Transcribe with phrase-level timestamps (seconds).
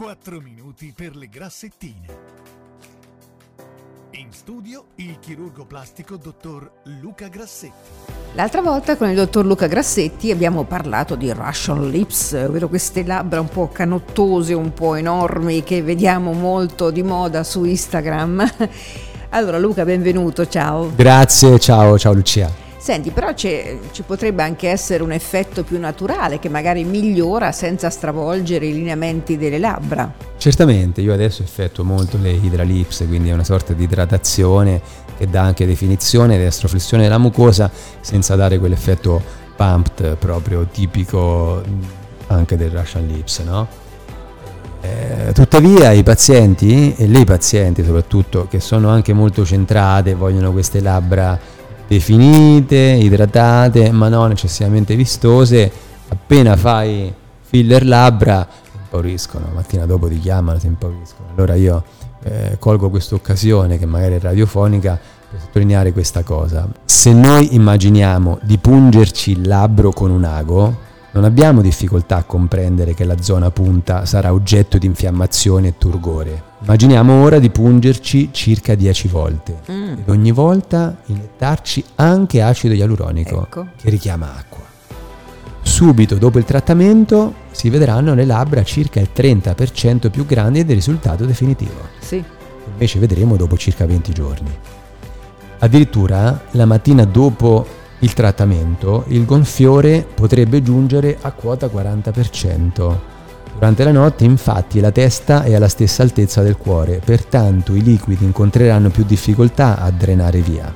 [0.00, 2.06] 4 minuti per le grassettine.
[4.12, 6.70] In studio il chirurgo plastico dottor
[7.02, 8.10] Luca Grassetti.
[8.32, 13.40] L'altra volta con il dottor Luca Grassetti abbiamo parlato di Russian Lips, ovvero queste labbra
[13.40, 18.52] un po' canottose, un po' enormi che vediamo molto di moda su Instagram.
[19.32, 20.90] Allora Luca, benvenuto, ciao.
[20.94, 22.69] Grazie, ciao, ciao Lucia.
[22.90, 28.66] Senti, però ci potrebbe anche essere un effetto più naturale che magari migliora senza stravolgere
[28.66, 30.12] i lineamenti delle labbra.
[30.36, 34.80] Certamente, io adesso effettuo molto le Hydralips, quindi è una sorta di idratazione
[35.16, 39.22] che dà anche definizione ed estroflessione della mucosa senza dare quell'effetto
[39.54, 41.62] pumped proprio tipico
[42.26, 43.68] anche del Russian Lips, no?
[44.80, 50.80] Eh, tuttavia i pazienti, e le pazienti soprattutto, che sono anche molto centrate, vogliono queste
[50.80, 51.58] labbra
[51.90, 55.68] definite, idratate, ma non eccessivamente vistose,
[56.06, 58.46] appena fai filler labbra
[58.80, 61.30] impauriscono, mattina dopo ti chiamano, ti impauriscono.
[61.34, 61.82] Allora io
[62.22, 64.96] eh, colgo questa occasione che magari è radiofonica
[65.30, 66.68] per sottolineare questa cosa.
[66.84, 72.94] Se noi immaginiamo di pungerci il labbro con un ago, non abbiamo difficoltà a comprendere
[72.94, 76.42] che la zona punta sarà oggetto di infiammazione e turgore.
[76.62, 79.92] Immaginiamo ora di pungerci circa 10 volte mm.
[79.98, 83.66] ed ogni volta iniettarci anche acido ialuronico ecco.
[83.76, 84.62] che richiama acqua.
[85.62, 91.24] Subito dopo il trattamento si vedranno le labbra circa il 30% più grandi del risultato
[91.24, 91.88] definitivo.
[91.98, 92.22] Sì.
[92.72, 94.50] Invece vedremo dopo circa 20 giorni.
[95.58, 97.66] Addirittura la mattina dopo
[98.00, 102.96] il trattamento, il gonfiore potrebbe giungere a quota 40%.
[103.52, 108.24] Durante la notte infatti la testa è alla stessa altezza del cuore, pertanto i liquidi
[108.24, 110.72] incontreranno più difficoltà a drenare via.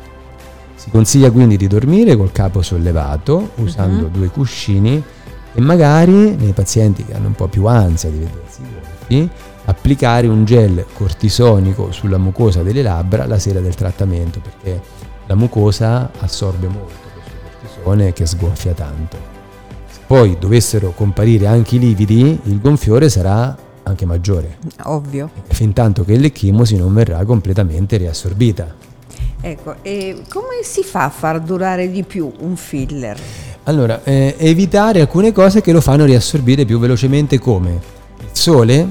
[0.74, 4.10] Si consiglia quindi di dormire col capo sollevato, usando uh-huh.
[4.10, 5.02] due cuscini
[5.54, 8.60] e magari nei pazienti che hanno un po' più ansia di vedersi
[9.08, 9.30] gonfi,
[9.66, 14.78] applicare un gel cortisonico sulla mucosa delle labbra la sera del trattamento, perché
[15.26, 17.03] la mucosa assorbe molto
[17.84, 19.16] cortisone che sgonfia tanto.
[19.90, 24.58] Se poi dovessero comparire anche i lividi, il gonfiore sarà anche maggiore.
[24.84, 25.30] Ovvio.
[25.48, 28.82] Fin tanto che l'ecchimosi non verrà completamente riassorbita.
[29.40, 33.18] Ecco, e come si fa a far durare di più un filler?
[33.64, 37.80] Allora, eh, evitare alcune cose che lo fanno riassorbire più velocemente come
[38.20, 38.86] il sole,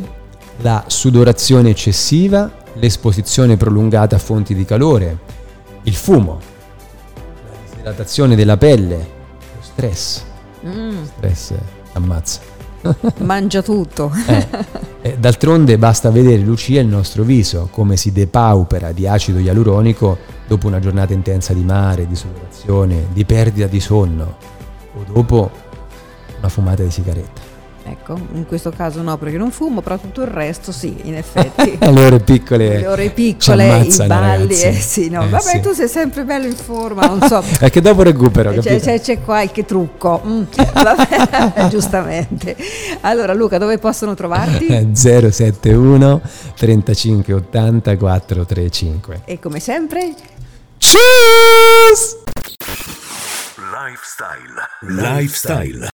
[0.61, 5.17] la sudorazione eccessiva, l'esposizione prolungata a fonti di calore,
[5.83, 6.39] il fumo,
[7.83, 10.23] Idratazione della pelle, lo stress.
[10.65, 11.03] Mm.
[11.03, 11.53] Stress
[11.91, 12.39] ammazza.
[13.19, 14.09] Mangia tutto.
[14.25, 14.47] eh.
[15.01, 20.17] Eh, d'altronde basta vedere Lucia il nostro viso, come si depaupera di acido ialuronico
[20.47, 24.37] dopo una giornata intensa di mare, di sudorazione, di perdita di sonno
[24.95, 25.51] o dopo
[26.37, 27.42] una fumata di sigaretta.
[27.85, 31.77] Ecco, in questo caso no perché non fumo, però tutto il resto sì, in effetti.
[31.83, 32.79] le ore piccole.
[32.79, 35.23] Le ore piccole, i balli, eh, sì, no.
[35.23, 35.59] Eh, Vabbè, sì.
[35.59, 37.43] tu sei sempre bello in forma, non so.
[37.59, 40.43] È che dopo recupero, c'è, c'è, c'è, qualche trucco, mm.
[40.73, 42.55] Vabbè, giustamente.
[43.01, 44.91] Allora Luca, dove possono trovarti?
[44.93, 46.21] 071
[46.55, 49.21] 35 80 435.
[49.25, 50.13] E come sempre?
[50.77, 52.21] Cheers!
[53.73, 54.53] Lifestyle.
[54.81, 55.89] Lifestyle.